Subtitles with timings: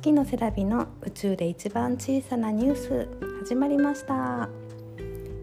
[0.00, 3.06] 月のセラビの宇宙で一番小さなニュース
[3.44, 4.48] 始まりました。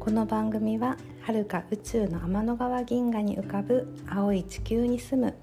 [0.00, 5.34] この番組は遥か宇宙の天の川銀河に浮かぶ青い地球に住む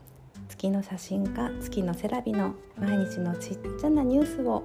[0.50, 4.64] 月の写真家月のセラビの毎日のちっちゃなニュースを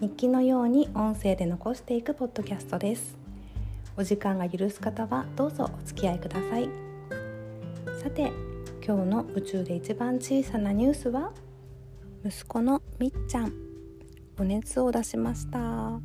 [0.00, 3.16] 日記のように音声で残していくポッドキャストです。
[3.96, 6.68] お時間が許す方はどうぞお付き合いください。
[8.02, 8.32] さて
[8.84, 11.30] 今日の宇宙で一番小さなニュースは
[12.24, 13.65] 息子のみっちゃん。
[14.38, 16.00] お熱を出しました。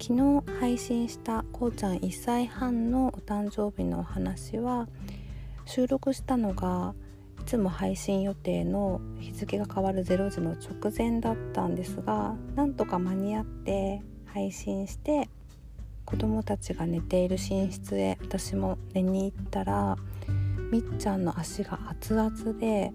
[0.00, 4.88] 昨日配信したこうちゃん1歳半のお誕生日のお話は
[5.66, 6.94] 収録したのが
[7.40, 15.28] いつも配信予定の日付が変わる0時の直前だったんですがなんとか間に合って配信して
[16.04, 19.96] 子供たちが寝ている寝室へ私も寝に行ったら
[20.70, 22.92] みっちゃんの足が熱々で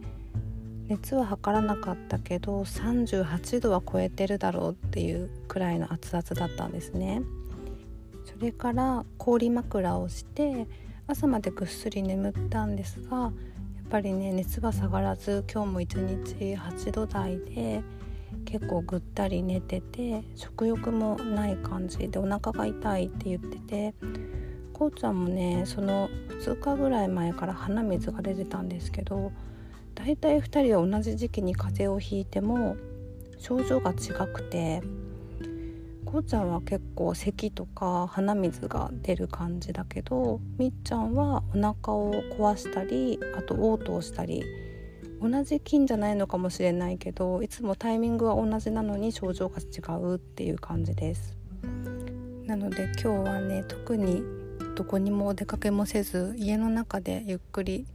[0.87, 7.21] 熱は測らなかったけど38度は超えてるだろうっていうくらいの熱々だったんですね。
[8.25, 10.67] それから氷枕をして
[11.07, 13.31] 朝までぐっすり眠ったんですがやっ
[13.89, 17.83] ぱりね熱は下がらず今日も1日8度台で
[18.45, 23.93] 結構ぐったり寝てて食欲もない感じでお腹が痛いって言ってて
[24.73, 26.09] こうちゃんもねその
[26.43, 29.31] 2日ぐらい前から鼻水が出てたんですけど
[29.95, 32.75] だいたい2人は同じ時期に風邪をひいても
[33.37, 34.81] 症状が違くて
[36.05, 44.43] こうちゃんは結構咳とか鼻水が出る感じだけどみっちゃんはお腹を壊したりあと嘔吐をしたり
[45.21, 51.37] 同じ菌じゃないのかもしれないけどいつもタイミングは同じなのに症状が違うっていう感じです。
[52.45, 54.21] なので今日はね特に
[54.75, 57.85] どこにもお出かけもせず家の中でゆっくり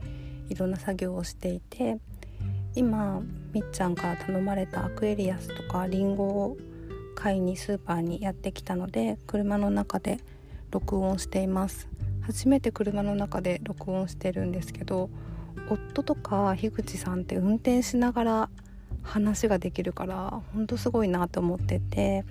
[0.49, 1.99] いろんな作業をしていて
[2.75, 3.21] 今
[3.53, 6.57] みっちゃんから頼まれたアクエリアスとかリンゴを
[7.15, 10.19] 買いにスーパーにやってきたので車の中で
[10.71, 11.89] 録音しています。
[12.29, 15.09] 初めて車の中で録音してるんですけど
[15.71, 18.51] 夫とか樋口さんって運転しながら
[19.03, 22.27] 話ができるからほんとすごいなと思ってて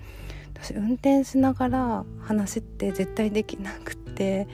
[0.54, 4.46] 私運転しながら話って絶対できなくって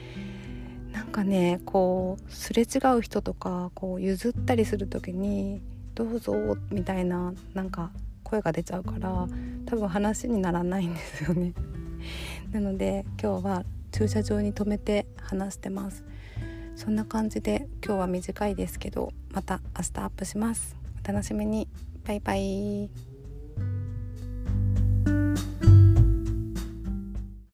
[1.15, 5.61] かねこうすれ違う人とかこう譲ったりする時に
[5.95, 7.91] 「どうぞ」みたいななんか
[8.23, 9.25] 声が出ちゃうから
[9.65, 11.53] 多分話にならないんですよね。
[12.51, 16.03] なので今日は駐車場に停めて話してます。
[16.75, 20.75] そんな感じで今日は短いですけどまた明日アップします。
[21.01, 21.69] お楽しみに。
[22.03, 23.14] バイバイ。